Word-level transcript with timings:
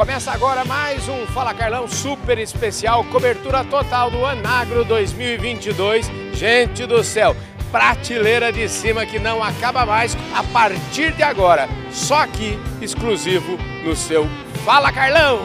Começa 0.00 0.32
agora 0.32 0.64
mais 0.64 1.06
um 1.10 1.26
Fala 1.26 1.52
Carlão 1.52 1.86
super 1.86 2.38
especial, 2.38 3.04
cobertura 3.04 3.62
total 3.62 4.10
do 4.10 4.24
Anagro 4.24 4.82
2022. 4.82 6.10
Gente 6.32 6.86
do 6.86 7.04
céu, 7.04 7.36
prateleira 7.70 8.50
de 8.50 8.66
cima 8.66 9.04
que 9.04 9.18
não 9.18 9.44
acaba 9.44 9.84
mais 9.84 10.16
a 10.34 10.42
partir 10.42 11.12
de 11.12 11.22
agora. 11.22 11.68
Só 11.92 12.22
aqui, 12.22 12.58
exclusivo 12.80 13.58
no 13.84 13.94
seu 13.94 14.26
Fala 14.64 14.90
Carlão. 14.90 15.40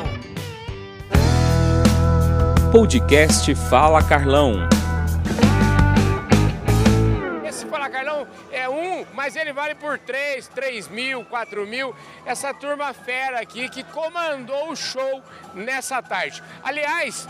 Podcast 2.71 3.53
Fala 3.55 4.01
Carlão. 4.01 4.69
Mas 9.15 9.35
ele 9.35 9.53
vale 9.53 9.73
por 9.75 9.97
3, 9.97 10.47
3 10.49 10.87
mil, 10.89 11.23
4 11.25 11.65
mil. 11.65 11.95
Essa 12.25 12.53
turma 12.53 12.93
fera 12.93 13.39
aqui 13.39 13.69
que 13.69 13.83
comandou 13.83 14.69
o 14.71 14.75
show 14.75 15.23
nessa 15.53 16.01
tarde. 16.01 16.43
Aliás, 16.63 17.27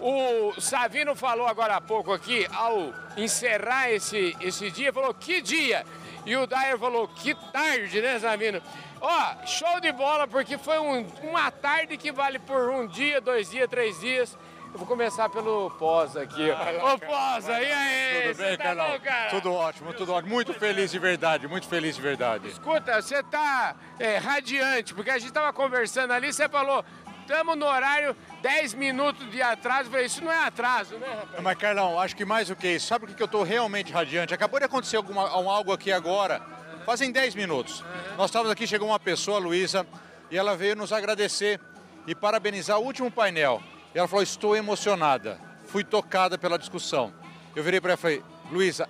o 0.00 0.52
Savino 0.60 1.14
falou 1.14 1.46
agora 1.46 1.76
há 1.76 1.80
pouco 1.80 2.12
aqui, 2.12 2.46
ao 2.52 2.92
encerrar 3.16 3.90
esse, 3.90 4.36
esse 4.40 4.70
dia, 4.70 4.92
falou 4.92 5.14
que 5.14 5.40
dia? 5.40 5.84
E 6.26 6.36
o 6.36 6.46
Dyer 6.46 6.78
falou 6.78 7.08
que 7.08 7.34
tarde, 7.52 8.00
né, 8.00 8.18
Savino? 8.18 8.60
Ó, 9.00 9.46
show 9.46 9.80
de 9.80 9.90
bola, 9.90 10.28
porque 10.28 10.56
foi 10.56 10.78
um- 10.78 11.04
uma 11.24 11.50
tarde 11.50 11.96
que 11.96 12.12
vale 12.12 12.38
por 12.38 12.70
um 12.70 12.86
dia, 12.86 13.20
dois 13.20 13.50
dias, 13.50 13.68
três 13.68 13.98
dias. 14.00 14.36
Eu 14.72 14.78
vou 14.78 14.86
começar 14.86 15.28
pelo 15.28 15.70
Pós 15.72 16.16
aqui. 16.16 16.50
Ô, 16.50 16.98
Posa, 16.98 17.60
e 17.60 17.70
aí? 17.70 18.28
Tudo 18.28 18.38
bem, 18.38 18.56
tá 18.56 18.64
Carlão? 18.64 19.00
cara? 19.00 19.30
Tudo 19.30 19.52
ótimo, 19.52 19.92
tudo 19.92 20.12
ótimo. 20.14 20.32
Muito 20.32 20.54
feliz 20.54 20.90
de 20.90 20.98
verdade, 20.98 21.46
muito 21.46 21.68
feliz 21.68 21.94
de 21.94 22.00
verdade. 22.00 22.48
Escuta, 22.48 23.00
você 23.00 23.22
tá 23.22 23.76
é, 23.98 24.16
radiante, 24.16 24.94
porque 24.94 25.10
a 25.10 25.18
gente 25.18 25.30
tava 25.30 25.52
conversando 25.52 26.12
ali, 26.12 26.32
você 26.32 26.48
falou, 26.48 26.82
estamos 27.20 27.54
no 27.54 27.66
horário 27.66 28.16
10 28.40 28.72
minutos 28.72 29.30
de 29.30 29.42
atraso. 29.42 29.88
Eu 29.88 29.90
falei, 29.90 30.06
isso 30.06 30.24
não 30.24 30.32
é 30.32 30.38
atraso, 30.38 30.96
né, 30.96 31.06
rapaz? 31.06 31.42
Mas, 31.42 31.58
Carlão, 31.58 32.00
acho 32.00 32.16
que 32.16 32.24
mais 32.24 32.48
do 32.48 32.56
que 32.56 32.68
isso, 32.68 32.86
sabe 32.86 33.04
o 33.04 33.08
que 33.08 33.14
que 33.14 33.22
eu 33.22 33.26
estou 33.26 33.42
realmente 33.42 33.92
radiante? 33.92 34.32
Acabou 34.32 34.58
de 34.58 34.64
acontecer 34.64 34.96
alguma, 34.96 35.38
um 35.38 35.50
algo 35.50 35.70
aqui 35.70 35.92
agora, 35.92 36.40
fazem 36.86 37.12
10 37.12 37.34
minutos. 37.34 37.84
Nós 38.16 38.30
estávamos 38.30 38.50
aqui, 38.50 38.66
chegou 38.66 38.88
uma 38.88 38.98
pessoa, 38.98 39.36
a 39.36 39.40
Luísa, 39.40 39.86
e 40.30 40.38
ela 40.38 40.56
veio 40.56 40.74
nos 40.74 40.94
agradecer 40.94 41.60
e 42.06 42.14
parabenizar 42.14 42.78
o 42.78 42.84
último 42.84 43.10
painel. 43.10 43.62
E 43.94 43.98
ela 43.98 44.08
falou, 44.08 44.22
estou 44.22 44.56
emocionada, 44.56 45.38
fui 45.66 45.84
tocada 45.84 46.38
pela 46.38 46.58
discussão. 46.58 47.12
Eu 47.54 47.62
virei 47.62 47.80
para 47.80 47.90
ela 47.92 47.98
e 47.98 48.00
falei, 48.00 48.22
Luísa, 48.50 48.88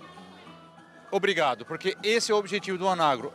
obrigado, 1.11 1.64
porque 1.64 1.97
esse 2.03 2.31
é 2.31 2.34
o 2.34 2.39
objetivo 2.39 2.78
do 2.78 2.89
Anagro, 2.89 3.33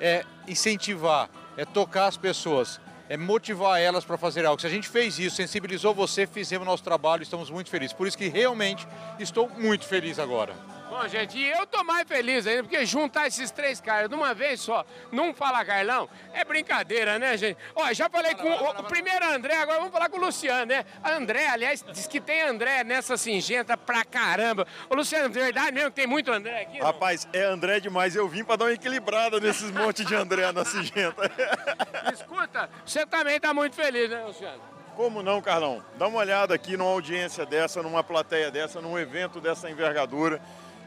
é 0.00 0.24
incentivar, 0.46 1.28
é 1.56 1.64
tocar 1.64 2.06
as 2.06 2.16
pessoas, 2.16 2.80
é 3.08 3.16
motivar 3.16 3.80
elas 3.80 4.04
para 4.04 4.16
fazer 4.16 4.46
algo. 4.46 4.60
Se 4.60 4.66
a 4.66 4.70
gente 4.70 4.88
fez 4.88 5.18
isso, 5.18 5.36
sensibilizou 5.36 5.92
você, 5.94 6.26
fizemos 6.26 6.66
nosso 6.66 6.82
trabalho, 6.82 7.22
estamos 7.22 7.50
muito 7.50 7.68
felizes. 7.68 7.92
Por 7.92 8.06
isso 8.06 8.16
que 8.16 8.28
realmente 8.28 8.86
estou 9.18 9.48
muito 9.48 9.84
feliz 9.84 10.18
agora. 10.18 10.54
Bom, 10.92 11.08
gente, 11.08 11.38
e 11.38 11.48
eu 11.48 11.66
tô 11.66 11.82
mais 11.82 12.06
feliz 12.06 12.46
ainda, 12.46 12.64
porque 12.64 12.84
juntar 12.84 13.26
esses 13.26 13.50
três 13.50 13.80
caras 13.80 14.10
de 14.10 14.14
uma 14.14 14.34
vez 14.34 14.60
só, 14.60 14.84
num 15.10 15.32
Fala 15.32 15.64
Carlão, 15.64 16.06
é 16.34 16.44
brincadeira, 16.44 17.18
né, 17.18 17.34
gente? 17.34 17.56
Ó, 17.74 17.90
já 17.94 18.10
falei 18.10 18.34
com 18.34 18.46
o, 18.46 18.70
o 18.72 18.84
primeiro 18.84 19.24
André, 19.24 19.56
agora 19.56 19.78
vamos 19.78 19.90
falar 19.90 20.10
com 20.10 20.18
o 20.18 20.20
Luciano, 20.20 20.66
né? 20.66 20.84
André, 21.02 21.46
aliás, 21.46 21.82
diz 21.82 22.06
que 22.06 22.20
tem 22.20 22.42
André 22.42 22.84
nessa 22.84 23.16
singenta 23.16 23.74
pra 23.74 24.04
caramba. 24.04 24.66
Ô, 24.90 24.94
Luciano, 24.94 25.32
verdade 25.32 25.72
mesmo 25.72 25.88
que 25.88 25.96
tem 25.96 26.06
muito 26.06 26.30
André 26.30 26.60
aqui? 26.60 26.78
não? 26.78 26.84
Rapaz, 26.84 27.26
é 27.32 27.42
André 27.42 27.80
demais. 27.80 28.14
Eu 28.14 28.28
vim 28.28 28.44
pra 28.44 28.56
dar 28.56 28.66
uma 28.66 28.72
equilibrada 28.74 29.40
nesses 29.40 29.70
montes 29.70 30.04
de 30.04 30.14
André 30.14 30.52
na 30.52 30.62
Cigenta. 30.62 31.22
Escuta, 32.12 32.68
você 32.84 33.06
também 33.06 33.40
tá 33.40 33.54
muito 33.54 33.74
feliz, 33.74 34.10
né, 34.10 34.22
Luciano? 34.26 34.60
Como 34.94 35.22
não, 35.22 35.40
Carlão? 35.40 35.82
Dá 35.96 36.06
uma 36.06 36.18
olhada 36.18 36.54
aqui 36.54 36.76
numa 36.76 36.90
audiência 36.90 37.46
dessa, 37.46 37.82
numa 37.82 38.04
plateia 38.04 38.50
dessa, 38.50 38.78
num 38.78 38.98
evento 38.98 39.40
dessa 39.40 39.70
envergadura 39.70 40.38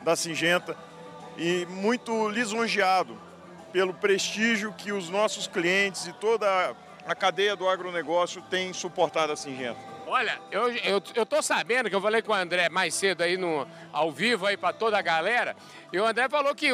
da 0.05 0.15
Singenta 0.15 0.77
e 1.35 1.65
muito 1.65 2.29
lisonjeado 2.29 3.19
pelo 3.73 3.91
prestígio 3.93 4.71
que 4.71 4.91
os 4.93 5.09
nossos 5.09 5.47
clientes 5.47 6.05
e 6.05 6.13
toda 6.13 6.75
a 7.05 7.15
cadeia 7.15 7.55
do 7.55 7.67
agronegócio 7.67 8.41
têm 8.43 8.71
suportado 8.71 9.33
a 9.33 9.35
Singenta. 9.35 9.79
Olha, 10.05 10.39
eu, 10.51 10.71
eu, 10.71 11.01
eu 11.15 11.25
tô 11.25 11.41
sabendo 11.41 11.89
que 11.89 11.95
eu 11.95 12.01
falei 12.01 12.21
com 12.21 12.31
o 12.31 12.35
André 12.35 12.69
mais 12.69 12.93
cedo 12.93 13.23
aí 13.23 13.35
no, 13.35 13.67
ao 13.91 14.11
vivo 14.11 14.45
aí 14.45 14.55
para 14.55 14.71
toda 14.71 14.97
a 14.97 15.01
galera, 15.01 15.55
e 15.91 15.99
o 15.99 16.05
André 16.05 16.29
falou 16.29 16.53
que 16.53 16.69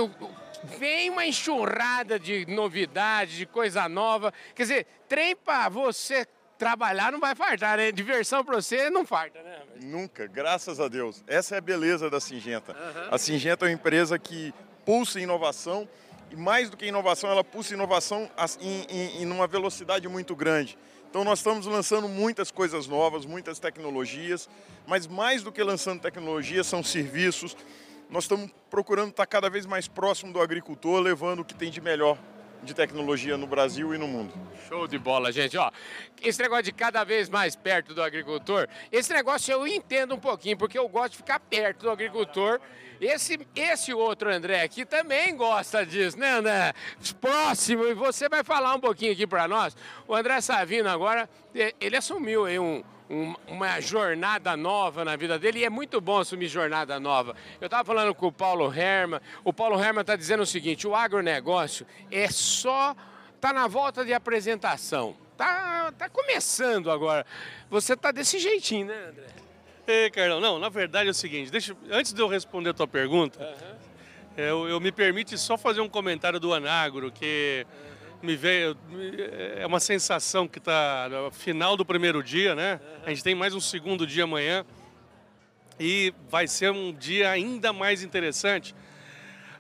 vem 0.77 1.09
uma 1.09 1.25
enxurrada 1.25 2.19
de 2.19 2.45
novidades, 2.45 3.35
de 3.35 3.45
coisa 3.45 3.87
nova. 3.87 4.33
Quer 4.53 4.63
dizer, 4.63 4.87
trem 5.07 5.37
para 5.37 5.69
você 5.69 6.27
trabalhar 6.61 7.11
não 7.11 7.19
vai 7.19 7.33
fartar, 7.33 7.75
né? 7.75 7.91
Diversão 7.91 8.45
para 8.45 8.61
você 8.61 8.87
não 8.87 9.03
farta, 9.03 9.41
né? 9.41 9.63
Nunca, 9.81 10.27
graças 10.27 10.79
a 10.79 10.87
Deus. 10.87 11.23
Essa 11.25 11.55
é 11.55 11.57
a 11.57 11.61
beleza 11.61 12.07
da 12.07 12.19
Singenta. 12.19 12.75
A 13.09 13.17
Singenta 13.17 13.65
é 13.65 13.69
uma 13.69 13.73
empresa 13.73 14.19
que 14.19 14.53
pulsa 14.85 15.19
inovação 15.19 15.89
e 16.29 16.35
mais 16.35 16.69
do 16.69 16.77
que 16.77 16.85
inovação, 16.85 17.31
ela 17.31 17.43
pulsa 17.43 17.73
inovação 17.73 18.29
em, 18.59 18.85
em, 18.87 19.23
em 19.23 19.31
uma 19.31 19.47
velocidade 19.47 20.07
muito 20.07 20.35
grande. 20.35 20.77
Então 21.09 21.23
nós 21.23 21.39
estamos 21.39 21.65
lançando 21.65 22.07
muitas 22.07 22.51
coisas 22.51 22.85
novas, 22.85 23.25
muitas 23.25 23.57
tecnologias, 23.57 24.47
mas 24.85 25.07
mais 25.07 25.41
do 25.41 25.51
que 25.51 25.63
lançando 25.63 25.99
tecnologias 25.99 26.67
são 26.67 26.83
serviços. 26.83 27.57
Nós 28.07 28.25
estamos 28.25 28.51
procurando 28.69 29.09
estar 29.09 29.25
cada 29.25 29.49
vez 29.49 29.65
mais 29.65 29.87
próximo 29.87 30.31
do 30.31 30.39
agricultor, 30.39 30.99
levando 30.99 31.39
o 31.39 31.43
que 31.43 31.55
tem 31.55 31.71
de 31.71 31.81
melhor 31.81 32.19
de 32.63 32.73
tecnologia 32.73 33.37
no 33.37 33.47
Brasil 33.47 33.93
e 33.93 33.97
no 33.97 34.07
mundo. 34.07 34.33
Show 34.67 34.87
de 34.87 34.97
bola, 34.97 35.31
gente. 35.31 35.57
Ó, 35.57 35.71
esse 36.21 36.41
negócio 36.41 36.63
de 36.63 36.71
cada 36.71 37.03
vez 37.03 37.29
mais 37.29 37.55
perto 37.55 37.93
do 37.93 38.01
agricultor, 38.01 38.67
esse 38.91 39.11
negócio 39.13 39.51
eu 39.51 39.67
entendo 39.67 40.15
um 40.15 40.19
pouquinho, 40.19 40.57
porque 40.57 40.77
eu 40.77 40.87
gosto 40.87 41.11
de 41.11 41.17
ficar 41.17 41.39
perto 41.39 41.83
do 41.83 41.91
agricultor. 41.91 42.59
Esse, 42.99 43.39
esse 43.55 43.91
outro 43.91 44.31
André 44.31 44.61
aqui 44.61 44.85
também 44.85 45.35
gosta 45.35 45.83
disso, 45.83 46.19
né, 46.19 46.33
André? 46.33 46.73
Próximo, 47.19 47.85
e 47.87 47.95
você 47.95 48.29
vai 48.29 48.43
falar 48.43 48.75
um 48.75 48.79
pouquinho 48.79 49.11
aqui 49.11 49.25
para 49.25 49.47
nós. 49.47 49.75
O 50.07 50.15
André 50.15 50.39
Savino 50.39 50.87
agora, 50.87 51.27
eh, 51.55 51.73
ele 51.81 51.97
assumiu 51.97 52.45
aí 52.45 52.59
um, 52.59 52.83
um- 53.11 53.35
uma 53.47 53.79
jornada 53.81 54.55
nova 54.55 55.03
na 55.03 55.15
vida 55.15 55.37
dele 55.37 55.59
e 55.59 55.65
é 55.65 55.69
muito 55.69 55.99
bom 55.99 56.19
assumir 56.19 56.47
jornada 56.47 56.99
nova. 56.99 57.35
Eu 57.59 57.65
estava 57.65 57.83
falando 57.83 58.15
com 58.15 58.27
o 58.27 58.31
Paulo 58.31 58.73
Herman, 58.73 59.19
o 59.43 59.51
Paulo 59.51 59.77
Herman 59.77 60.01
está 60.01 60.15
dizendo 60.15 60.43
o 60.43 60.45
seguinte, 60.45 60.87
o 60.87 60.95
agronegócio 60.95 61.85
é 62.09 62.29
só, 62.29 62.95
tá 63.39 63.51
na 63.51 63.67
volta 63.67 64.05
de 64.05 64.13
apresentação, 64.13 65.15
tá, 65.37 65.91
tá 65.97 66.07
começando 66.09 66.89
agora. 66.89 67.25
Você 67.69 67.95
tá 67.97 68.11
desse 68.11 68.39
jeitinho, 68.39 68.87
né, 68.87 69.07
André? 69.09 69.27
Ei, 69.87 70.09
Carlão, 70.09 70.39
não, 70.39 70.57
na 70.59 70.69
verdade 70.69 71.07
é 71.07 71.11
o 71.11 71.13
seguinte, 71.13 71.51
deixa, 71.51 71.75
antes 71.89 72.13
de 72.13 72.21
eu 72.21 72.27
responder 72.27 72.69
a 72.69 72.73
tua 72.73 72.87
pergunta, 72.87 73.39
eu, 74.37 74.69
eu 74.69 74.79
me 74.79 74.91
permite 74.91 75.37
só 75.37 75.57
fazer 75.57 75.81
um 75.81 75.89
comentário 75.89 76.39
do 76.39 76.53
Anagro, 76.53 77.11
que 77.11 77.65
me 78.21 78.35
veio, 78.35 78.77
é 79.57 79.65
uma 79.65 79.79
sensação 79.79 80.47
que 80.47 80.59
está 80.59 81.07
no 81.09 81.31
final 81.31 81.75
do 81.75 81.85
primeiro 81.85 82.21
dia, 82.23 82.53
né? 82.55 82.79
A 83.05 83.09
gente 83.09 83.23
tem 83.23 83.33
mais 83.33 83.53
um 83.55 83.59
segundo 83.59 84.05
dia 84.05 84.23
amanhã 84.25 84.65
e 85.79 86.13
vai 86.29 86.47
ser 86.47 86.71
um 86.71 86.93
dia 86.93 87.29
ainda 87.31 87.73
mais 87.73 88.03
interessante. 88.03 88.75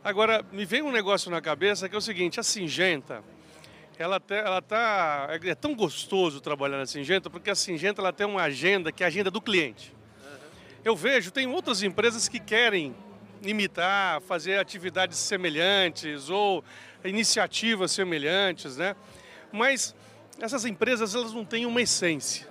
Agora, 0.03 0.45
me 0.51 0.65
veio 0.65 0.85
um 0.85 0.91
negócio 0.91 1.29
na 1.31 1.41
cabeça 1.41 1.89
que 1.89 1.95
é 1.95 1.97
o 1.97 2.01
seguinte, 2.01 2.39
a 2.39 2.43
Singenta, 2.43 3.23
ela, 3.97 4.19
te- 4.19 4.33
ela 4.33 4.61
tá, 4.61 5.27
é 5.43 5.55
tão 5.55 5.75
gostoso 5.75 6.41
trabalhar 6.41 6.77
na 6.77 6.85
Singenta, 6.85 7.29
porque 7.29 7.49
a 7.49 7.55
Singenta 7.55 8.01
ela 8.01 8.13
tem 8.13 8.25
uma 8.25 8.41
agenda 8.43 8.91
que 8.91 9.03
é 9.03 9.05
a 9.05 9.09
agenda 9.09 9.29
do 9.29 9.41
cliente. 9.41 9.93
Eu 10.83 10.95
vejo, 10.95 11.29
tem 11.31 11.47
outras 11.47 11.83
empresas 11.83 12.27
que 12.27 12.39
querem 12.39 12.95
imitar, 13.43 14.21
fazer 14.21 14.57
atividades 14.59 15.17
semelhantes 15.17 16.29
ou 16.29 16.63
iniciativas 17.03 17.91
semelhantes, 17.91 18.77
né? 18.77 18.95
Mas 19.51 19.95
essas 20.39 20.65
empresas 20.65 21.13
elas 21.15 21.33
não 21.33 21.45
têm 21.45 21.65
uma 21.65 21.81
essência, 21.81 22.47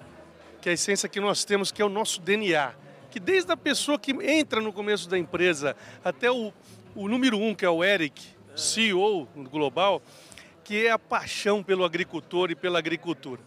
que 0.61 0.69
é 0.69 0.73
a 0.73 0.75
essência 0.75 1.09
que 1.09 1.21
nós 1.21 1.45
temos, 1.45 1.73
que 1.73 1.81
é 1.83 1.85
o 1.85 1.89
nosso 1.89 2.21
DNA, 2.21 2.73
que 3.11 3.19
desde 3.19 3.51
a 3.51 3.57
pessoa 3.57 3.99
que 3.99 4.13
entra 4.13 4.61
no 4.61 4.73
começo 4.73 5.09
da 5.09 5.19
empresa 5.19 5.77
até 6.05 6.31
o, 6.31 6.53
o 6.95 7.09
número 7.09 7.39
um, 7.39 7.55
que 7.55 7.65
é 7.65 7.71
o 7.71 7.83
Eric, 7.83 8.23
CEO 8.55 9.27
global, 9.51 10.03
que 10.63 10.87
é 10.87 10.91
a 10.91 10.99
paixão 10.99 11.63
pelo 11.63 11.85
agricultor 11.85 12.51
e 12.51 12.55
pela 12.55 12.79
agricultura. 12.79 13.41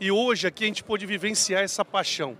E 0.00 0.10
hoje 0.10 0.46
aqui 0.46 0.64
a 0.64 0.66
gente 0.66 0.82
pôde 0.82 1.06
vivenciar 1.06 1.62
essa 1.62 1.84
paixão. 1.84 2.36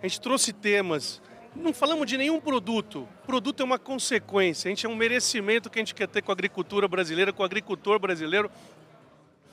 A 0.00 0.06
gente 0.06 0.20
trouxe 0.20 0.52
temas, 0.52 1.20
não 1.56 1.72
falamos 1.72 2.06
de 2.06 2.16
nenhum 2.16 2.40
produto. 2.40 3.08
Produto 3.26 3.60
é 3.60 3.64
uma 3.64 3.78
consequência, 3.78 4.68
a 4.68 4.70
gente 4.70 4.86
é 4.86 4.88
um 4.88 4.96
merecimento 4.96 5.68
que 5.68 5.78
a 5.78 5.82
gente 5.82 5.94
quer 5.94 6.08
ter 6.08 6.22
com 6.22 6.30
a 6.30 6.34
agricultura 6.34 6.86
brasileira, 6.86 7.32
com 7.32 7.42
o 7.42 7.46
agricultor 7.46 7.98
brasileiro, 7.98 8.50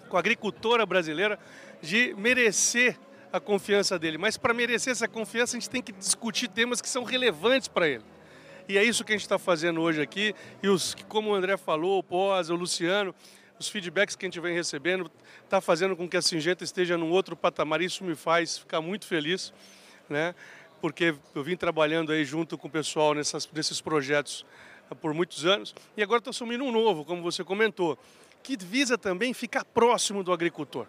com 0.10 0.18
a 0.18 0.20
agricultora 0.20 0.86
brasileira, 0.86 1.40
de 1.82 2.14
merecer 2.18 2.98
a 3.32 3.40
confiança 3.40 3.98
dele. 3.98 4.18
Mas 4.18 4.38
para 4.38 4.54
merecer 4.54 4.92
essa 4.92 5.08
confiança, 5.08 5.58
a 5.58 5.60
gente 5.60 5.70
tem 5.70 5.82
que 5.82 5.92
discutir 5.92 6.48
temas 6.48 6.82
que 6.82 6.88
são 6.88 7.04
relevantes 7.04 7.68
para 7.68 7.88
ele. 7.88 8.04
E 8.68 8.78
é 8.78 8.84
isso 8.84 9.04
que 9.04 9.12
a 9.12 9.16
gente 9.16 9.24
está 9.24 9.40
fazendo 9.40 9.82
hoje 9.82 10.02
aqui. 10.02 10.36
E 10.62 10.68
os, 10.70 10.96
como 11.10 11.32
o 11.32 11.34
André 11.34 11.58
falou, 11.58 12.00
o 12.00 12.04
Pós, 12.04 12.50
o 12.50 12.56
Luciano, 12.56 13.14
os 13.60 13.68
feedbacks 13.68 14.16
que 14.16 14.26
a 14.26 14.28
gente 14.28 14.40
vem 14.40 14.54
recebendo 14.54 15.12
está 15.44 15.60
fazendo 15.60 15.96
com 15.96 16.08
que 16.08 16.16
a 16.16 16.22
Singenta 16.22 16.64
esteja 16.64 16.98
num 16.98 17.10
outro 17.10 17.36
patamar. 17.36 17.82
Isso 17.82 18.04
me 18.04 18.16
faz 18.16 18.58
ficar 18.60 18.82
muito 18.82 19.06
feliz, 19.06 19.52
né? 20.10 20.36
Porque 20.84 21.16
eu 21.34 21.42
vim 21.42 21.56
trabalhando 21.56 22.12
aí 22.12 22.26
junto 22.26 22.58
com 22.58 22.68
o 22.68 22.70
pessoal 22.70 23.14
nessas, 23.14 23.50
nesses 23.54 23.80
projetos 23.80 24.46
por 25.00 25.14
muitos 25.14 25.46
anos 25.46 25.74
e 25.96 26.04
agora 26.04 26.18
estou 26.18 26.32
assumindo 26.32 26.62
um 26.66 26.74
novo, 26.74 27.06
como 27.06 27.22
você 27.22 27.42
comentou, 27.42 27.98
que 28.44 28.58
visa 28.58 28.98
também 28.98 29.34
ficar 29.34 29.64
próximo 29.64 30.26
do 30.26 30.34
agricultor. 30.34 30.86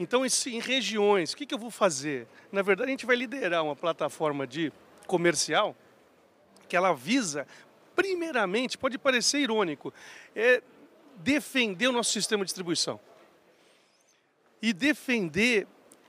Então, 0.00 0.24
em 0.24 0.60
regiões, 0.60 1.34
o 1.34 1.36
que, 1.36 1.44
que 1.44 1.52
eu 1.52 1.58
vou 1.58 1.70
fazer? 1.70 2.26
Na 2.50 2.62
verdade, 2.62 2.88
a 2.88 2.90
gente 2.92 3.04
vai 3.04 3.16
liderar 3.16 3.62
uma 3.62 3.76
plataforma 3.76 4.46
de 4.46 4.72
comercial 5.06 5.76
que 6.66 6.74
ela 6.74 6.94
visa, 6.94 7.46
primeiramente, 7.94 8.78
pode 8.78 8.96
parecer 8.96 9.40
irônico, 9.40 9.92
é 10.34 10.62
defender 11.16 11.88
o 11.88 11.92
nosso 11.92 12.12
sistema 12.12 12.46
de 12.46 12.48
distribuição 12.48 12.98
e 14.62 14.72
defender 14.72 15.66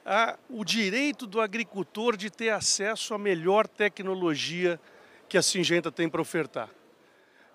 a, 0.07 0.39
o 0.49 0.63
direito 0.63 1.27
do 1.27 1.41
agricultor 1.41 2.15
de 2.15 2.29
ter 2.29 2.49
acesso 2.49 3.13
à 3.13 3.17
melhor 3.17 3.67
tecnologia 3.67 4.79
que 5.27 5.37
a 5.37 5.41
Singenta 5.41 5.91
tem 5.91 6.07
para 6.07 6.21
ofertar. 6.21 6.69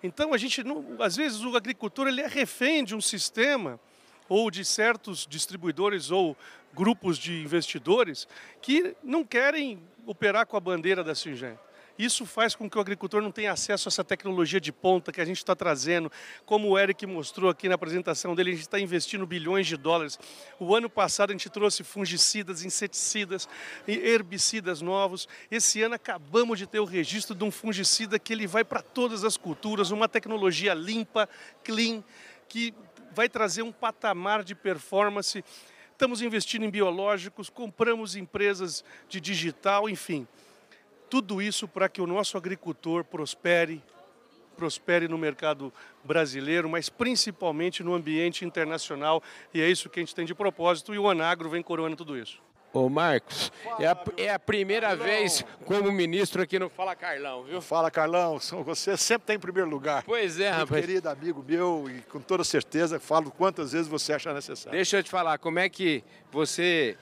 Então, 0.02 0.34
a 0.34 0.36
gente, 0.36 0.62
não, 0.62 0.84
às 0.98 1.16
vezes, 1.16 1.40
o 1.40 1.56
agricultor 1.56 2.08
ele 2.08 2.20
é 2.20 2.26
refém 2.26 2.84
de 2.84 2.94
um 2.94 3.00
sistema 3.00 3.80
ou 4.28 4.50
de 4.50 4.66
certos 4.66 5.26
distribuidores 5.26 6.10
ou 6.10 6.36
grupos 6.74 7.16
de 7.16 7.42
investidores 7.42 8.28
que 8.60 8.94
não 9.02 9.24
querem 9.24 9.82
operar 10.04 10.46
com 10.46 10.56
a 10.56 10.60
bandeira 10.60 11.02
da 11.02 11.14
Singenta. 11.14 11.71
Isso 12.02 12.26
faz 12.26 12.56
com 12.56 12.68
que 12.68 12.76
o 12.76 12.80
agricultor 12.80 13.22
não 13.22 13.30
tenha 13.30 13.52
acesso 13.52 13.86
a 13.86 13.90
essa 13.90 14.02
tecnologia 14.02 14.60
de 14.60 14.72
ponta 14.72 15.12
que 15.12 15.20
a 15.20 15.24
gente 15.24 15.36
está 15.36 15.54
trazendo. 15.54 16.10
Como 16.44 16.68
o 16.68 16.76
Eric 16.76 17.06
mostrou 17.06 17.48
aqui 17.48 17.68
na 17.68 17.76
apresentação 17.76 18.34
dele, 18.34 18.50
a 18.50 18.54
gente 18.54 18.62
está 18.62 18.80
investindo 18.80 19.24
bilhões 19.24 19.68
de 19.68 19.76
dólares. 19.76 20.18
O 20.58 20.74
ano 20.74 20.90
passado 20.90 21.30
a 21.30 21.32
gente 21.32 21.48
trouxe 21.48 21.84
fungicidas, 21.84 22.64
inseticidas, 22.64 23.48
herbicidas 23.86 24.82
novos. 24.82 25.28
Esse 25.48 25.80
ano 25.80 25.94
acabamos 25.94 26.58
de 26.58 26.66
ter 26.66 26.80
o 26.80 26.84
registro 26.84 27.36
de 27.36 27.44
um 27.44 27.52
fungicida 27.52 28.18
que 28.18 28.32
ele 28.32 28.48
vai 28.48 28.64
para 28.64 28.82
todas 28.82 29.22
as 29.22 29.36
culturas, 29.36 29.92
uma 29.92 30.08
tecnologia 30.08 30.74
limpa, 30.74 31.28
clean, 31.62 32.02
que 32.48 32.74
vai 33.14 33.28
trazer 33.28 33.62
um 33.62 33.70
patamar 33.70 34.42
de 34.42 34.56
performance. 34.56 35.44
Estamos 35.92 36.20
investindo 36.20 36.64
em 36.64 36.70
biológicos, 36.70 37.48
compramos 37.48 38.16
empresas 38.16 38.84
de 39.08 39.20
digital, 39.20 39.88
enfim. 39.88 40.26
Tudo 41.12 41.42
isso 41.42 41.68
para 41.68 41.90
que 41.90 42.00
o 42.00 42.06
nosso 42.06 42.38
agricultor 42.38 43.04
prospere, 43.04 43.82
prospere 44.56 45.06
no 45.06 45.18
mercado 45.18 45.70
brasileiro, 46.02 46.70
mas 46.70 46.88
principalmente 46.88 47.82
no 47.82 47.92
ambiente 47.92 48.46
internacional. 48.46 49.22
E 49.52 49.60
é 49.60 49.68
isso 49.68 49.90
que 49.90 50.00
a 50.00 50.02
gente 50.02 50.14
tem 50.14 50.24
de 50.24 50.34
propósito 50.34 50.94
e 50.94 50.98
o 50.98 51.10
Anagro 51.10 51.50
vem 51.50 51.62
coroando 51.62 51.96
tudo 51.96 52.16
isso. 52.16 52.40
Ô 52.72 52.88
Marcos, 52.88 53.52
é 53.78 53.86
a, 53.86 54.04
é 54.16 54.32
a 54.32 54.38
primeira 54.38 54.88
Carlão. 54.88 55.04
vez 55.04 55.44
como 55.66 55.92
ministro 55.92 56.40
aqui 56.40 56.58
no 56.58 56.70
Fala 56.70 56.96
Carlão, 56.96 57.44
viu? 57.44 57.60
Fala 57.60 57.90
Carlão, 57.90 58.38
você 58.64 58.96
sempre 58.96 59.26
tem 59.26 59.36
em 59.36 59.38
primeiro 59.38 59.68
lugar. 59.68 60.04
Pois 60.04 60.40
é, 60.40 60.48
rapaz. 60.48 60.80
querido 60.80 61.10
amigo 61.10 61.44
meu 61.46 61.90
e 61.90 62.00
com 62.10 62.20
toda 62.20 62.42
certeza 62.42 62.98
falo 62.98 63.30
quantas 63.30 63.72
vezes 63.72 63.86
você 63.86 64.14
achar 64.14 64.32
necessário. 64.32 64.78
Deixa 64.78 64.96
eu 64.96 65.02
te 65.02 65.10
falar, 65.10 65.36
como 65.36 65.58
é 65.58 65.68
que 65.68 66.02
você 66.30 66.96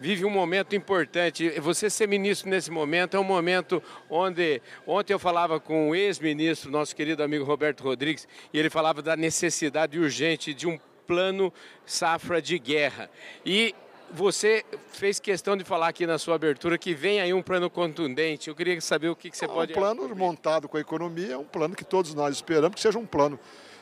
vive 0.00 0.24
um 0.24 0.30
momento 0.30 0.74
importante. 0.74 1.48
Você 1.60 1.90
ser 1.90 2.08
ministro 2.08 2.48
nesse 2.48 2.70
momento 2.70 3.16
é 3.16 3.20
um 3.20 3.24
momento 3.24 3.82
onde. 4.08 4.62
Ontem 4.86 5.12
eu 5.12 5.18
falava 5.18 5.60
com 5.60 5.90
o 5.90 5.94
ex-ministro, 5.94 6.70
nosso 6.70 6.94
querido 6.94 7.22
amigo 7.22 7.44
Roberto 7.44 7.82
Rodrigues, 7.82 8.26
e 8.52 8.58
ele 8.58 8.70
falava 8.70 9.02
da 9.02 9.16
necessidade 9.16 9.98
urgente 9.98 10.54
de 10.54 10.66
um 10.66 10.78
plano 11.06 11.52
safra 11.86 12.40
de 12.40 12.58
guerra. 12.58 13.10
E 13.44 13.74
você 14.10 14.64
fez 14.88 15.18
questão 15.18 15.56
de 15.56 15.64
falar 15.64 15.88
aqui 15.88 16.06
na 16.06 16.18
sua 16.18 16.34
abertura 16.34 16.78
que 16.78 16.94
vem 16.94 17.20
aí 17.20 17.32
um 17.32 17.42
plano 17.42 17.68
contundente. 17.68 18.48
Eu 18.48 18.54
queria 18.54 18.80
saber 18.80 19.08
o 19.08 19.16
que, 19.16 19.30
que 19.30 19.36
você 19.36 19.44
ah, 19.44 19.48
pode... 19.48 19.72
Um 19.72 19.76
plano 19.76 20.16
montado 20.16 20.68
com 20.68 20.76
a 20.76 20.80
economia 20.80 21.34
é 21.34 21.36
um 21.36 21.44
plano 21.44 21.74
que 21.74 21.84
todos 21.84 22.14
nós 22.14 22.36
esperamos 22.36 22.74
que 22.74 22.80
seja 22.80 22.98
um 22.98 23.06
plano 23.06 23.38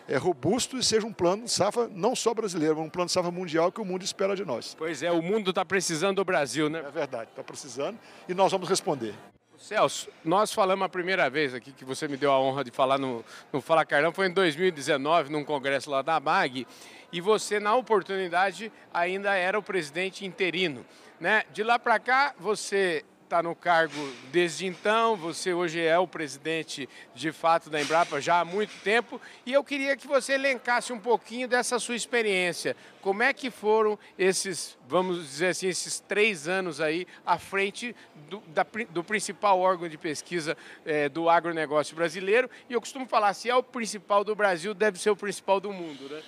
é, 0.08 0.16
robusto 0.16 0.76
e 0.76 0.82
seja 0.82 1.06
um 1.06 1.12
plano 1.12 1.48
safra 1.48 1.88
não 1.88 2.14
só 2.14 2.32
brasileiro, 2.32 2.76
mas 2.76 2.86
um 2.86 2.90
plano 2.90 3.08
safra 3.08 3.30
mundial 3.30 3.72
que 3.72 3.80
o 3.80 3.84
mundo 3.84 4.02
espera 4.02 4.36
de 4.36 4.44
nós. 4.44 4.74
Pois 4.78 5.02
é, 5.02 5.10
o 5.10 5.22
mundo 5.22 5.50
está 5.50 5.64
precisando 5.64 6.16
do 6.16 6.24
Brasil, 6.24 6.68
né? 6.68 6.80
É 6.86 6.90
verdade, 6.90 7.30
está 7.30 7.42
precisando 7.42 7.98
e 8.28 8.34
nós 8.34 8.52
vamos 8.52 8.68
responder. 8.68 9.14
Celso, 9.58 10.10
nós 10.24 10.52
falamos 10.52 10.84
a 10.84 10.88
primeira 10.88 11.30
vez 11.30 11.54
aqui 11.54 11.72
que 11.72 11.84
você 11.84 12.06
me 12.06 12.16
deu 12.16 12.30
a 12.30 12.38
honra 12.38 12.62
de 12.62 12.70
falar 12.70 12.98
no, 12.98 13.24
no 13.52 13.60
Fala 13.60 13.86
Carlão, 13.86 14.12
foi 14.12 14.26
em 14.26 14.32
2019, 14.32 15.32
num 15.32 15.44
congresso 15.44 15.90
lá 15.90 16.02
da 16.02 16.20
MAG, 16.20 16.66
e 17.10 17.20
você, 17.20 17.58
na 17.58 17.74
oportunidade, 17.74 18.70
ainda 18.92 19.34
era 19.34 19.58
o 19.58 19.62
presidente 19.62 20.26
interino. 20.26 20.84
Né? 21.18 21.42
De 21.52 21.62
lá 21.62 21.78
para 21.78 21.98
cá, 21.98 22.34
você 22.38 23.02
está 23.26 23.42
no 23.42 23.56
cargo 23.56 23.92
desde 24.30 24.66
então, 24.66 25.16
você 25.16 25.52
hoje 25.52 25.80
é 25.80 25.98
o 25.98 26.06
presidente 26.06 26.88
de 27.12 27.32
fato 27.32 27.68
da 27.68 27.82
Embrapa 27.82 28.20
já 28.20 28.38
há 28.40 28.44
muito 28.44 28.72
tempo, 28.84 29.20
e 29.44 29.52
eu 29.52 29.64
queria 29.64 29.96
que 29.96 30.06
você 30.06 30.34
elencasse 30.34 30.92
um 30.92 30.98
pouquinho 30.98 31.48
dessa 31.48 31.80
sua 31.80 31.96
experiência. 31.96 32.76
Como 33.02 33.24
é 33.24 33.32
que 33.32 33.50
foram 33.50 33.98
esses, 34.16 34.78
vamos 34.88 35.18
dizer 35.24 35.48
assim, 35.48 35.66
esses 35.66 35.98
três 35.98 36.46
anos 36.46 36.80
aí 36.80 37.04
à 37.24 37.36
frente 37.36 37.96
do, 38.30 38.38
da, 38.46 38.64
do 38.90 39.02
principal 39.02 39.58
órgão 39.58 39.88
de 39.88 39.98
pesquisa 39.98 40.56
é, 40.84 41.08
do 41.08 41.28
agronegócio 41.28 41.96
brasileiro? 41.96 42.48
E 42.70 42.74
eu 42.74 42.80
costumo 42.80 43.06
falar, 43.06 43.34
se 43.34 43.50
é 43.50 43.56
o 43.56 43.62
principal 43.62 44.22
do 44.22 44.36
Brasil, 44.36 44.72
deve 44.72 45.00
ser 45.00 45.10
o 45.10 45.16
principal 45.16 45.58
do 45.58 45.72
mundo, 45.72 46.08
né? 46.08 46.22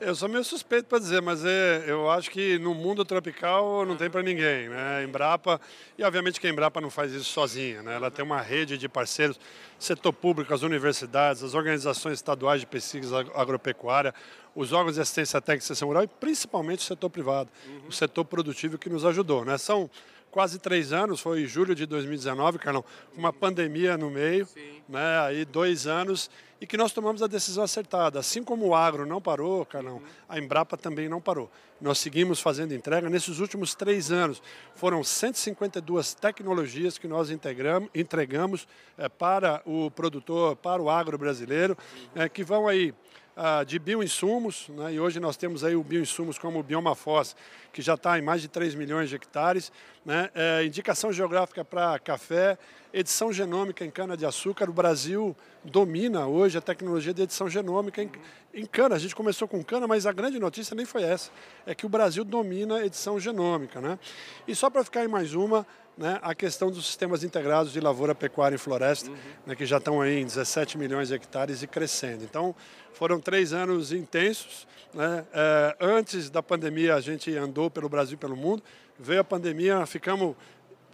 Eu 0.00 0.14
sou 0.14 0.28
meio 0.28 0.42
suspeito 0.42 0.88
para 0.88 0.98
dizer, 0.98 1.22
mas 1.22 1.44
é, 1.44 1.84
eu 1.86 2.10
acho 2.10 2.28
que 2.30 2.58
no 2.58 2.74
mundo 2.74 3.04
tropical 3.04 3.86
não 3.86 3.96
tem 3.96 4.10
para 4.10 4.22
ninguém. 4.22 4.68
Né? 4.68 5.04
Embrapa, 5.04 5.60
e 5.96 6.02
obviamente 6.02 6.40
que 6.40 6.46
a 6.46 6.50
Embrapa 6.50 6.80
não 6.80 6.90
faz 6.90 7.12
isso 7.12 7.26
sozinha, 7.26 7.80
né? 7.82 7.94
ela 7.94 8.10
tem 8.10 8.24
uma 8.24 8.40
rede 8.40 8.76
de 8.76 8.88
parceiros, 8.88 9.38
setor 9.78 10.12
público, 10.12 10.52
as 10.52 10.62
universidades, 10.62 11.44
as 11.44 11.54
organizações 11.54 12.14
estaduais 12.14 12.60
de 12.60 12.66
pesquisa 12.66 13.20
agropecuária, 13.34 14.12
os 14.54 14.72
órgãos 14.72 14.96
de 14.96 15.00
assistência 15.00 15.40
técnica 15.40 15.72
e 15.72 15.84
rural 15.84 16.02
e 16.02 16.08
principalmente 16.08 16.80
o 16.80 16.82
setor 16.82 17.08
privado, 17.08 17.50
uhum. 17.66 17.88
o 17.88 17.92
setor 17.92 18.24
produtivo 18.24 18.76
que 18.76 18.90
nos 18.90 19.04
ajudou. 19.04 19.44
Né? 19.44 19.56
São 19.58 19.88
quase 20.34 20.58
três 20.58 20.92
anos, 20.92 21.20
foi 21.20 21.46
julho 21.46 21.76
de 21.76 21.86
2019, 21.86 22.58
Carlão, 22.58 22.84
uma 23.16 23.32
pandemia 23.32 23.96
no 23.96 24.10
meio, 24.10 24.48
né, 24.88 25.20
aí 25.20 25.44
dois 25.44 25.86
anos, 25.86 26.28
e 26.60 26.66
que 26.66 26.76
nós 26.76 26.92
tomamos 26.92 27.22
a 27.22 27.28
decisão 27.28 27.62
acertada. 27.62 28.18
Assim 28.18 28.42
como 28.42 28.66
o 28.66 28.74
agro 28.74 29.06
não 29.06 29.20
parou, 29.20 29.64
Carlão, 29.64 30.02
a 30.28 30.36
Embrapa 30.36 30.76
também 30.76 31.08
não 31.08 31.20
parou. 31.20 31.48
Nós 31.80 32.00
seguimos 32.00 32.40
fazendo 32.40 32.74
entrega. 32.74 33.08
Nesses 33.08 33.38
últimos 33.38 33.76
três 33.76 34.10
anos, 34.10 34.42
foram 34.74 35.04
152 35.04 36.14
tecnologias 36.14 36.98
que 36.98 37.06
nós 37.06 37.30
entregamos 37.30 38.66
é, 38.98 39.08
para 39.08 39.62
o 39.64 39.88
produtor, 39.88 40.56
para 40.56 40.82
o 40.82 40.90
agro 40.90 41.16
brasileiro, 41.16 41.78
é, 42.12 42.28
que 42.28 42.42
vão 42.42 42.66
aí 42.66 42.92
ah, 43.36 43.64
de 43.64 43.78
bioinsumos, 43.78 44.68
né, 44.68 44.94
e 44.94 45.00
hoje 45.00 45.18
nós 45.18 45.36
temos 45.36 45.64
aí 45.64 45.74
o 45.74 45.82
bioinsumos 45.82 46.38
como 46.38 46.60
o 46.60 46.62
Bioma 46.62 46.94
Foz, 46.94 47.34
que 47.72 47.82
já 47.82 47.94
está 47.94 48.18
em 48.18 48.22
mais 48.22 48.40
de 48.40 48.48
3 48.48 48.74
milhões 48.74 49.08
de 49.08 49.16
hectares, 49.16 49.72
né, 50.04 50.30
é, 50.34 50.64
indicação 50.64 51.12
geográfica 51.12 51.64
para 51.64 51.98
café, 51.98 52.56
edição 52.92 53.32
genômica 53.32 53.84
em 53.84 53.90
cana-de-açúcar. 53.90 54.70
O 54.70 54.72
Brasil 54.72 55.36
domina 55.64 56.28
hoje 56.28 56.56
a 56.56 56.60
tecnologia 56.60 57.12
de 57.12 57.22
edição 57.22 57.48
genômica 57.48 58.00
em, 58.00 58.10
em, 58.54 58.64
cana. 58.64 58.94
A 58.94 58.98
gente 58.98 59.16
começou 59.16 59.48
com 59.48 59.64
cana, 59.64 59.88
mas 59.88 60.06
a 60.06 60.12
grande 60.12 60.38
notícia 60.38 60.76
nem 60.76 60.86
foi 60.86 61.02
essa, 61.02 61.32
é 61.66 61.74
que 61.74 61.84
o 61.84 61.88
Brasil 61.88 62.24
domina 62.24 62.76
a 62.76 62.86
edição 62.86 63.18
genômica. 63.18 63.80
Né? 63.80 63.98
E 64.46 64.54
só 64.54 64.70
para 64.70 64.84
ficar 64.84 65.04
em 65.04 65.08
mais 65.08 65.34
uma, 65.34 65.66
né, 65.96 66.18
a 66.22 66.34
questão 66.34 66.70
dos 66.70 66.86
sistemas 66.86 67.22
integrados 67.22 67.72
de 67.72 67.80
lavoura, 67.80 68.14
pecuária 68.14 68.56
e 68.56 68.58
floresta, 68.58 69.10
uhum. 69.10 69.16
né, 69.46 69.54
que 69.54 69.64
já 69.64 69.78
estão 69.78 70.00
aí 70.00 70.20
em 70.20 70.24
17 70.24 70.76
milhões 70.76 71.08
de 71.08 71.14
hectares 71.14 71.62
e 71.62 71.66
crescendo. 71.66 72.24
Então, 72.24 72.54
foram 72.92 73.20
três 73.20 73.52
anos 73.52 73.92
intensos. 73.92 74.66
Né? 74.92 75.24
É, 75.32 75.76
antes 75.80 76.30
da 76.30 76.42
pandemia, 76.42 76.94
a 76.94 77.00
gente 77.00 77.34
andou 77.36 77.70
pelo 77.70 77.88
Brasil 77.88 78.14
e 78.14 78.18
pelo 78.18 78.36
mundo. 78.36 78.62
Veio 78.98 79.20
a 79.20 79.24
pandemia, 79.24 79.84
ficamos 79.86 80.36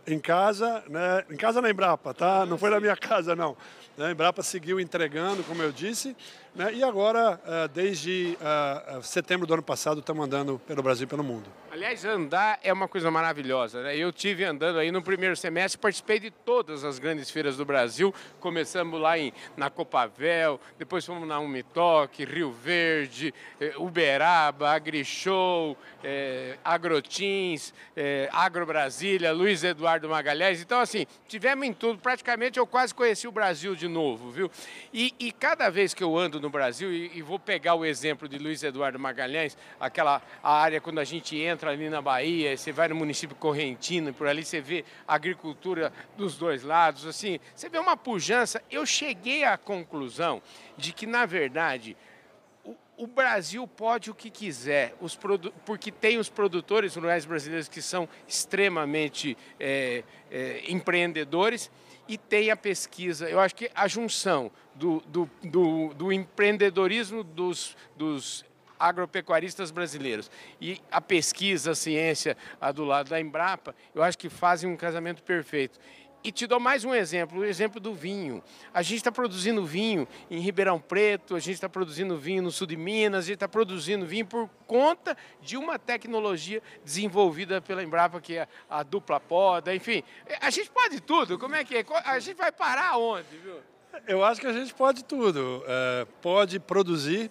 em 0.07 0.19
casa, 0.19 0.83
né? 0.89 1.25
em 1.31 1.37
casa 1.37 1.61
na 1.61 1.71
Embrapa, 1.71 2.15
tá? 2.15 2.47
Não 2.47 2.59
foi 2.59 2.71
na 2.71 2.81
minha 2.81 2.97
casa, 2.97 3.37
não. 3.37 3.57
Né? 3.97 4.07
A 4.07 4.11
Embrapa 4.11 4.43
seguiu 4.43 4.81
entregando, 4.81 5.43
como 5.45 5.63
eu 5.63 5.73
disse, 5.73 6.17
né? 6.55 6.75
e 6.75 6.83
agora, 6.83 7.41
eh, 7.47 7.69
desde 7.69 8.37
eh, 8.41 8.97
eh, 8.99 9.03
setembro 9.03 9.47
do 9.47 9.55
ano 9.55 9.63
passado, 9.63 10.01
estamos 10.01 10.25
andando 10.25 10.59
pelo 10.67 10.83
Brasil 10.83 11.05
e 11.05 11.07
pelo 11.07 11.23
mundo. 11.23 11.51
Aliás, 11.71 12.05
andar 12.05 12.59
é 12.65 12.73
uma 12.73 12.89
coisa 12.89 13.11
maravilhosa. 13.11 13.83
Né? 13.83 13.97
Eu 13.97 14.13
tive 14.13 14.45
andando 14.45 14.79
aí 14.79 14.91
no 14.91 15.01
primeiro 15.01 15.37
semestre, 15.37 15.81
participei 15.81 16.19
de 16.19 16.31
todas 16.31 16.83
as 16.83 16.99
grandes 16.99 17.31
feiras 17.31 17.57
do 17.57 17.65
Brasil. 17.65 18.13
Começamos 18.41 19.01
lá 19.01 19.17
em, 19.17 19.33
na 19.57 19.71
Copavel, 19.71 20.61
depois 20.77 21.07
fomos 21.07 21.29
na 21.29 21.39
Umitoque, 21.39 22.25
Rio 22.25 22.51
Verde, 22.51 23.33
Uberaba, 23.79 24.71
AgriShow, 24.71 25.77
eh, 26.03 26.59
Agrotins, 26.65 27.73
eh, 27.97 28.29
Agro 28.33 28.67
Brasília, 28.67 29.33
Luiz 29.33 29.63
Eduardo 29.63 30.09
Magalhães. 30.09 30.61
Então, 30.61 30.81
assim, 30.81 31.07
tivemos 31.29 31.65
em 31.65 31.73
tudo. 31.73 32.01
Praticamente 32.01 32.59
eu 32.59 32.67
quase 32.67 32.93
conheci 32.93 33.29
o 33.29 33.33
Brasil 33.33 33.77
de 33.77 33.87
novo, 33.87 34.31
viu? 34.31 34.51
E, 34.93 35.15
e 35.21 35.31
cada 35.31 35.71
vez 35.71 35.95
que 35.95 36.03
eu 36.03 36.19
ando 36.19 36.40
no 36.41 36.51
Brasil, 36.51 36.93
e, 36.93 37.19
e, 37.19 37.23
vou 37.23 37.39
pegar 37.39 37.75
o 37.75 37.85
exemplo 37.85 38.29
de 38.29 38.39
Luiz 38.39 38.63
Eduardo 38.63 38.99
Magalhães, 38.99 39.57
aquela 39.79 40.23
a 40.43 40.53
área 40.53 40.81
quando 40.81 40.99
a 40.99 41.05
gente 41.05 41.37
entra 41.37 41.71
ali 41.71 41.89
na 41.89 42.01
Bahia, 42.01 42.57
você 42.57 42.73
vai 42.73 42.89
no 42.89 42.95
município 42.95 43.37
correntino, 43.37 44.13
por 44.13 44.27
ali 44.27 44.45
você 44.45 44.61
vê 44.61 44.85
agricultura 45.07 45.93
dos 46.17 46.37
dois 46.37 46.63
lados, 46.63 47.07
assim, 47.07 47.39
você 47.55 47.69
vê 47.69 47.79
uma 47.79 47.97
pujança. 47.97 48.63
Eu 48.71 48.87
cheguei 48.87 49.45
à 49.45 49.57
conclusão 49.57 50.43
de 50.77 50.93
que, 50.93 51.07
na 51.07 51.27
verdade, 51.27 51.97
o 53.01 53.07
Brasil 53.07 53.67
pode 53.67 54.11
o 54.11 54.15
que 54.15 54.31
quiser, 54.31 54.95
porque 55.65 55.91
tem 55.91 56.19
os 56.19 56.29
produtores 56.29 56.95
rurais 56.97 57.25
brasileiros 57.25 57.67
que 57.67 57.81
são 57.81 58.07
extremamente 58.29 59.39
é, 59.59 60.05
é, 60.31 60.65
empreendedores 60.69 61.71
e 62.11 62.19
tem 62.19 62.51
a 62.51 62.57
pesquisa. 62.57 63.31
Eu 63.31 63.39
acho 63.39 63.55
que 63.55 63.71
a 63.73 63.87
junção 63.87 64.51
do, 64.75 65.01
do, 65.07 65.31
do, 65.45 65.95
do 65.95 66.13
empreendedorismo 66.13 67.23
dos, 67.23 67.77
dos 67.97 68.45
agropecuaristas 68.77 69.71
brasileiros 69.71 70.29
e 70.61 70.81
a 70.91 71.01
pesquisa, 71.01 71.71
a 71.71 71.75
ciência 71.77 72.37
a 72.61 72.73
do 72.73 72.85
lado 72.85 73.11
da 73.11 73.21
Embrapa, 73.21 73.77
eu 73.95 74.03
acho 74.03 74.19
que 74.19 74.29
fazem 74.29 74.69
um 74.69 74.77
casamento 74.77 75.23
perfeito. 75.23 75.79
E 76.23 76.31
te 76.31 76.47
dou 76.47 76.61
mais 76.61 76.85
um 76.85 76.95
exemplo, 76.95 77.41
o 77.41 77.45
exemplo 77.45 77.81
do 77.81 77.95
vinho. 77.95 78.43
A 78.75 78.83
gente 78.83 78.99
está 78.99 79.11
produzindo 79.11 79.65
vinho 79.65 80.07
em 80.31 80.39
Ribeirão 80.39 80.79
Preto, 80.79 81.35
a 81.35 81.41
gente 81.41 81.55
está 81.55 81.69
produzindo 81.69 82.19
vinho 82.19 82.43
no 82.43 82.51
sul 82.51 82.67
de 82.67 82.77
Minas, 82.77 83.25
a 83.25 83.27
gente 83.27 83.35
está 83.35 83.49
produzindo 83.49 84.05
vinho 84.05 84.27
por 84.27 84.47
conta 84.67 85.17
de 85.41 85.57
uma 85.57 85.79
tecnologia 85.79 86.63
desenvolvida 86.85 87.63
pela 87.63 87.83
Embrapa, 87.83 88.21
que 88.21 88.37
é 88.37 88.47
a 88.69 88.83
dupla 88.83 89.19
poda, 89.19 89.75
enfim. 89.75 90.03
A 90.43 90.51
gente 90.51 90.71
pode 90.71 91.01
tudo, 91.01 91.39
como 91.39 91.55
é 91.55 91.65
que 91.65 91.79
é? 91.79 91.85
A 92.05 92.19
gente 92.19 92.37
vai 92.37 92.53
parar 92.53 92.99
onde, 92.99 93.39
viu? 93.43 93.57
Eu 94.07 94.23
acho 94.23 94.43
que 94.43 94.47
a 94.47 94.53
gente 94.53 94.75
pode 94.75 95.03
tudo. 95.05 95.65
É, 95.67 96.07
pode 96.21 96.61
produzir, 96.61 97.31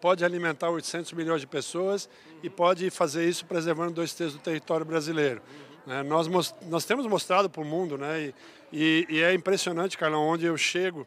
pode 0.00 0.24
alimentar 0.24 0.70
800 0.70 1.12
milhões 1.12 1.42
de 1.42 1.46
pessoas 1.46 2.06
uhum. 2.06 2.38
e 2.42 2.48
pode 2.50 2.88
fazer 2.88 3.28
isso 3.28 3.44
preservando 3.44 3.92
dois 3.92 4.14
terços 4.14 4.38
do 4.38 4.42
território 4.42 4.86
brasileiro. 4.86 5.42
Uhum. 5.42 5.71
Né? 5.86 6.02
Nós, 6.02 6.54
nós 6.68 6.84
temos 6.84 7.06
mostrado 7.06 7.48
para 7.50 7.60
o 7.60 7.64
mundo, 7.64 7.98
né? 7.98 8.20
E, 8.20 8.34
e, 8.72 9.06
e, 9.16 9.22
é 9.22 9.34
impressionante, 9.34 9.98
Carlão, 9.98 10.22
onde 10.22 10.46
eu 10.46 10.56
chego, 10.56 11.06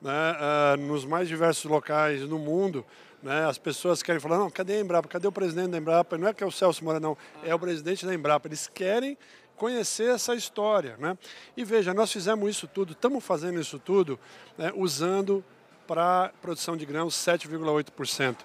né? 0.00 0.12
Uh, 0.12 0.80
nos 0.80 1.04
mais 1.04 1.28
diversos 1.28 1.64
locais 1.64 2.20
no 2.22 2.38
mundo, 2.38 2.84
né? 3.22 3.46
as 3.46 3.58
pessoas 3.58 4.02
querem 4.02 4.20
falar, 4.20 4.38
não, 4.38 4.50
cadê 4.50 4.74
a 4.74 4.80
Embrapa? 4.80 5.08
Cadê 5.08 5.26
o 5.26 5.32
presidente 5.32 5.70
da 5.70 5.78
Embrapa? 5.78 6.18
Não 6.18 6.28
é 6.28 6.34
que 6.34 6.44
é 6.44 6.46
o 6.46 6.50
Celso 6.50 6.84
Moura, 6.84 7.00
não, 7.00 7.16
é 7.42 7.54
o 7.54 7.58
presidente 7.58 8.04
da 8.04 8.14
Embrapa. 8.14 8.46
Eles 8.48 8.68
querem 8.68 9.16
conhecer 9.56 10.14
essa 10.14 10.34
história. 10.34 10.96
Né? 10.98 11.16
E 11.56 11.64
veja, 11.64 11.92
nós 11.94 12.12
fizemos 12.12 12.48
isso 12.48 12.68
tudo, 12.68 12.92
estamos 12.92 13.24
fazendo 13.24 13.60
isso 13.60 13.78
tudo 13.78 14.18
né? 14.56 14.72
usando 14.76 15.44
para 15.86 16.32
produção 16.42 16.76
de 16.76 16.84
grãos 16.84 17.14
7,8%, 17.14 18.36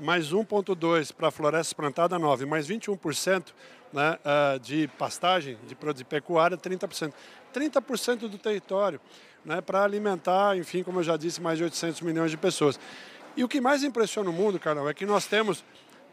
mais 0.00 0.32
1,2% 0.32 1.14
para 1.14 1.30
florestas 1.30 1.72
plantadas 1.72 2.20
9%, 2.20 2.46
mais 2.46 2.68
21% 2.68 3.46
né, 3.92 4.18
uh, 4.24 4.58
de 4.58 4.88
pastagem, 4.98 5.58
de, 5.66 5.74
de 5.94 6.04
pecuária, 6.04 6.56
30%. 6.56 7.12
30% 7.54 8.28
do 8.28 8.38
território 8.38 9.00
né, 9.44 9.60
para 9.60 9.82
alimentar, 9.82 10.56
enfim, 10.56 10.82
como 10.82 11.00
eu 11.00 11.02
já 11.02 11.16
disse, 11.16 11.40
mais 11.40 11.58
de 11.58 11.64
800 11.64 12.00
milhões 12.02 12.30
de 12.30 12.36
pessoas. 12.36 12.78
E 13.36 13.44
o 13.44 13.48
que 13.48 13.60
mais 13.60 13.82
impressiona 13.84 14.28
o 14.28 14.32
mundo, 14.32 14.58
Carol, 14.58 14.88
é 14.88 14.94
que 14.94 15.06
nós 15.06 15.26
temos 15.26 15.64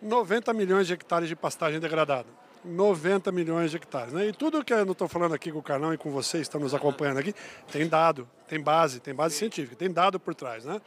90 0.01 0.53
milhões 0.53 0.87
de 0.87 0.93
hectares 0.93 1.27
de 1.27 1.35
pastagem 1.35 1.79
degradada. 1.79 2.27
90 2.63 3.31
milhões 3.31 3.71
de 3.71 3.77
hectares. 3.77 4.11
Né? 4.13 4.27
E 4.27 4.33
tudo 4.33 4.63
que 4.63 4.73
eu 4.73 4.85
não 4.85 4.93
estou 4.93 5.07
falando 5.07 5.35
aqui 5.35 5.51
com 5.51 5.59
o 5.59 5.63
Carlão 5.63 5.93
e 5.93 5.97
com 5.97 6.09
vocês 6.09 6.41
que 6.41 6.47
estão 6.47 6.59
nos 6.59 6.73
acompanhando 6.73 7.19
aqui, 7.19 7.33
tem 7.71 7.87
dado, 7.87 8.27
tem 8.47 8.59
base, 8.59 8.99
tem 8.99 9.13
base 9.13 9.35
científica, 9.35 9.75
tem 9.75 9.91
dado 9.91 10.19
por 10.19 10.33
trás. 10.33 10.65
Né? 10.65 10.81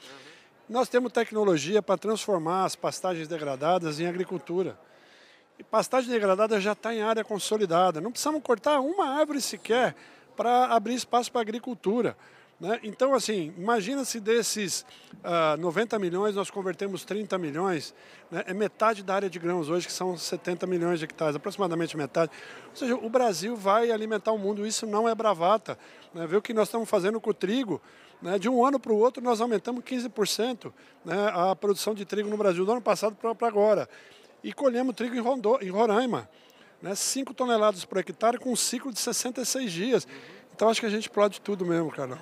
Nós 0.68 0.88
temos 0.88 1.12
tecnologia 1.12 1.80
para 1.80 1.96
transformar 1.96 2.64
as 2.64 2.74
pastagens 2.74 3.28
degradadas 3.28 4.00
em 4.00 4.06
agricultura. 4.06 4.78
E 5.58 5.64
pastagem 5.64 6.10
degradada 6.10 6.60
já 6.60 6.72
está 6.72 6.94
em 6.94 7.02
área 7.02 7.24
consolidada. 7.24 8.00
Não 8.00 8.12
precisamos 8.12 8.42
cortar 8.42 8.78
uma 8.80 9.18
árvore 9.18 9.40
sequer 9.40 9.96
para 10.36 10.66
abrir 10.66 10.94
espaço 10.94 11.32
para 11.32 11.40
a 11.40 11.42
agricultura. 11.42 12.16
Né? 12.60 12.78
Então, 12.84 13.12
assim, 13.12 13.52
imagina 13.56 14.04
se 14.04 14.20
desses 14.20 14.82
uh, 15.24 15.54
ah, 15.54 15.56
90 15.58 15.98
milhões 15.98 16.34
nós 16.36 16.48
convertemos 16.48 17.04
30 17.04 17.38
milhões, 17.38 17.94
né? 18.30 18.44
é 18.46 18.54
metade 18.54 19.02
da 19.02 19.14
área 19.14 19.30
de 19.30 19.38
grãos 19.38 19.68
hoje, 19.68 19.86
que 19.86 19.92
são 19.92 20.16
70 20.16 20.64
milhões 20.66 21.00
de 21.00 21.04
hectares, 21.04 21.34
aproximadamente 21.34 21.96
metade. 21.96 22.30
Ou 22.70 22.76
seja, 22.76 22.94
o 22.94 23.10
Brasil 23.10 23.56
vai 23.56 23.90
alimentar 23.90 24.30
o 24.30 24.38
mundo, 24.38 24.64
isso 24.64 24.86
não 24.86 25.08
é 25.08 25.14
bravata. 25.14 25.76
Né? 26.14 26.24
Vê 26.26 26.36
o 26.36 26.42
que 26.42 26.54
nós 26.54 26.68
estamos 26.68 26.88
fazendo 26.88 27.20
com 27.20 27.30
o 27.30 27.34
trigo. 27.34 27.80
Né? 28.22 28.38
De 28.38 28.48
um 28.48 28.64
ano 28.64 28.78
para 28.78 28.92
o 28.92 28.96
outro, 28.96 29.22
nós 29.22 29.40
aumentamos 29.40 29.82
15% 29.84 30.72
né? 31.04 31.30
a 31.32 31.54
produção 31.54 31.94
de 31.94 32.04
trigo 32.04 32.28
no 32.28 32.36
Brasil, 32.36 32.64
do 32.64 32.72
ano 32.72 32.82
passado 32.82 33.16
para 33.16 33.48
agora 33.48 33.88
e 34.42 34.52
colhemos 34.52 34.94
trigo 34.94 35.14
em, 35.14 35.20
Rondô, 35.20 35.58
em 35.60 35.70
Roraima. 35.70 36.28
Né, 36.80 36.94
5 36.94 37.34
toneladas 37.34 37.84
por 37.84 37.98
hectare 37.98 38.38
com 38.38 38.52
um 38.52 38.56
ciclo 38.56 38.92
de 38.92 39.00
66 39.00 39.72
dias. 39.72 40.08
Então 40.58 40.68
acho 40.68 40.80
que 40.80 40.86
a 40.86 40.90
gente 40.90 41.08
pode 41.08 41.40
tudo 41.40 41.64
mesmo, 41.64 41.88
Carol. 41.88 42.18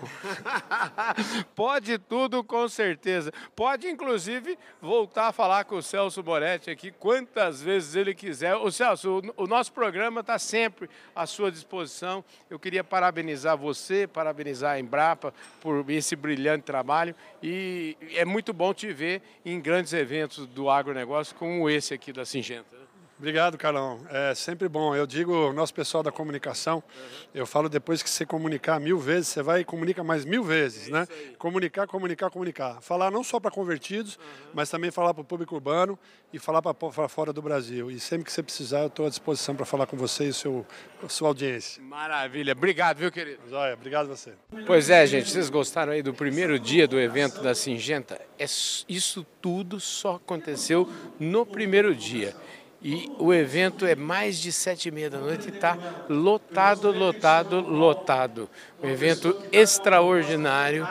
pode 1.56 1.96
tudo, 1.96 2.44
com 2.44 2.68
certeza. 2.68 3.32
Pode, 3.56 3.88
inclusive, 3.88 4.58
voltar 4.78 5.28
a 5.28 5.32
falar 5.32 5.64
com 5.64 5.76
o 5.76 5.82
Celso 5.82 6.22
Moretti 6.22 6.70
aqui 6.70 6.90
quantas 6.90 7.62
vezes 7.62 7.96
ele 7.96 8.14
quiser. 8.14 8.54
O 8.56 8.70
Celso, 8.70 9.22
o, 9.38 9.46
nosso 9.46 9.72
programa 9.72 10.20
está 10.20 10.38
sempre 10.38 10.90
à 11.14 11.24
sua 11.24 11.50
disposição. 11.50 12.22
Eu 12.50 12.58
queria 12.58 12.84
parabenizar 12.84 13.56
você, 13.56 14.06
parabenizar 14.06 14.74
a 14.74 14.78
Embrapa 14.78 15.32
por 15.58 15.88
esse 15.88 16.14
brilhante 16.14 16.64
trabalho. 16.64 17.14
E 17.42 17.96
é 18.16 18.26
muito 18.26 18.52
bom 18.52 18.74
te 18.74 18.92
ver 18.92 19.22
em 19.46 19.58
grandes 19.58 19.94
eventos 19.94 20.46
do 20.46 20.68
agronegócio 20.68 21.34
como 21.36 21.70
esse 21.70 21.94
aqui 21.94 22.12
da 22.12 22.26
Singenta. 22.26 22.85
Obrigado, 23.18 23.56
Carlão. 23.56 23.98
É 24.10 24.34
sempre 24.34 24.68
bom. 24.68 24.94
Eu 24.94 25.06
digo, 25.06 25.50
nosso 25.54 25.72
pessoal 25.72 26.02
da 26.02 26.12
comunicação, 26.12 26.76
uhum. 26.76 27.02
eu 27.34 27.46
falo 27.46 27.66
depois 27.66 28.02
que 28.02 28.10
você 28.10 28.26
comunicar 28.26 28.78
mil 28.78 28.98
vezes, 28.98 29.28
você 29.28 29.42
vai 29.42 29.60
e 29.60 29.64
comunica 29.64 30.04
mais 30.04 30.26
mil 30.26 30.44
vezes, 30.44 30.88
é 30.88 30.92
né? 30.92 31.08
Comunicar, 31.38 31.86
comunicar, 31.86 32.30
comunicar. 32.30 32.82
Falar 32.82 33.10
não 33.10 33.24
só 33.24 33.40
para 33.40 33.50
convertidos, 33.50 34.16
uhum. 34.16 34.50
mas 34.52 34.68
também 34.68 34.90
falar 34.90 35.14
para 35.14 35.22
o 35.22 35.24
público 35.24 35.54
urbano 35.54 35.98
e 36.30 36.38
falar 36.38 36.60
para 36.60 37.08
fora 37.08 37.32
do 37.32 37.40
Brasil. 37.40 37.90
E 37.90 37.98
sempre 37.98 38.26
que 38.26 38.32
você 38.32 38.42
precisar, 38.42 38.80
eu 38.80 38.88
estou 38.88 39.06
à 39.06 39.08
disposição 39.08 39.56
para 39.56 39.64
falar 39.64 39.86
com 39.86 39.96
você 39.96 40.24
e 40.24 40.32
seu, 40.34 40.66
sua 41.08 41.28
audiência. 41.28 41.82
Maravilha. 41.82 42.52
Obrigado, 42.52 42.98
viu, 42.98 43.10
querido? 43.10 43.40
Joia, 43.48 43.72
obrigado 43.72 44.12
a 44.12 44.14
você. 44.14 44.34
Pois 44.66 44.90
é, 44.90 45.06
gente, 45.06 45.30
vocês 45.30 45.48
gostaram 45.48 45.92
aí 45.92 46.02
do 46.02 46.12
primeiro 46.12 46.58
dia 46.58 46.86
do 46.86 47.00
evento 47.00 47.40
da 47.40 47.54
Singenta? 47.54 48.20
É, 48.38 48.44
isso 48.44 49.26
tudo 49.40 49.80
só 49.80 50.16
aconteceu 50.16 50.86
no 51.18 51.46
primeiro 51.46 51.94
dia. 51.94 52.36
E 52.82 53.10
o 53.18 53.32
evento 53.32 53.86
é 53.86 53.94
mais 53.94 54.38
de 54.38 54.52
sete 54.52 54.88
e 54.88 54.90
meia 54.92 55.10
da 55.10 55.18
noite 55.18 55.48
e 55.48 55.54
está 55.54 55.76
lotado, 56.08 56.90
lotado, 56.92 57.60
lotado. 57.60 58.48
Um 58.82 58.88
evento 58.88 59.36
extraordinário 59.50 60.86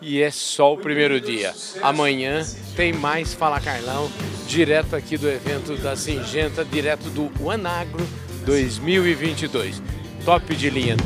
e 0.00 0.20
é 0.20 0.30
só 0.30 0.74
o 0.74 0.78
primeiro 0.78 1.20
dia. 1.20 1.54
Amanhã 1.80 2.44
tem 2.76 2.92
mais 2.92 3.32
Fala 3.32 3.60
Carlão, 3.60 4.10
direto 4.46 4.94
aqui 4.94 5.16
do 5.16 5.28
evento 5.28 5.76
da 5.76 5.96
Singenta, 5.96 6.64
direto 6.64 7.08
do 7.08 7.50
Anagro 7.50 8.06
2022. 8.44 9.82
Top 10.24 10.54
de 10.54 10.70
linha. 10.70 10.96